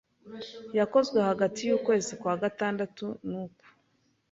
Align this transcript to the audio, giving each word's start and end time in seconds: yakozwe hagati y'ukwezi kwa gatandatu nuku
yakozwe 0.77 1.17
hagati 1.29 1.61
y'ukwezi 1.69 2.13
kwa 2.21 2.33
gatandatu 2.43 3.05
nuku 3.29 3.65